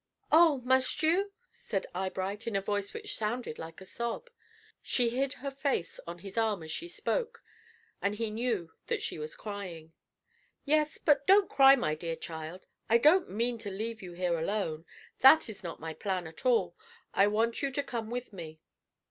"Oh, 0.31 0.61
must 0.65 1.03
you?" 1.03 1.31
said 1.51 1.85
Eyebright, 1.93 2.47
in 2.47 2.55
a 2.55 2.59
voice 2.61 2.91
which 2.91 3.15
sounded 3.15 3.59
like 3.59 3.79
a 3.81 3.85
sob. 3.85 4.31
She 4.81 5.09
hid 5.09 5.33
her 5.33 5.51
face 5.51 5.99
on 6.07 6.17
his 6.25 6.39
arm 6.39 6.63
as 6.63 6.71
she 6.71 6.87
spoke, 6.87 7.43
and 8.01 8.15
he 8.15 8.31
knew 8.31 8.71
that 8.87 9.03
she 9.03 9.19
was 9.19 9.35
crying. 9.35 9.93
"Yes; 10.65 10.97
but 10.97 11.27
don't 11.27 11.47
cry, 11.51 11.75
my 11.75 11.93
dear 11.93 12.15
child. 12.15 12.65
I 12.89 12.97
don't 12.97 13.29
mean 13.29 13.59
to 13.59 13.69
leave 13.69 14.01
you 14.01 14.13
here 14.13 14.39
alone. 14.39 14.85
That 15.19 15.47
is 15.49 15.63
not 15.63 15.79
my 15.79 15.93
plan 15.93 16.25
at 16.25 16.47
all. 16.47 16.75
I 17.13 17.27
want 17.27 17.61
you 17.61 17.69
to 17.69 17.83
come 17.83 18.09
with 18.09 18.33
me. 18.33 18.59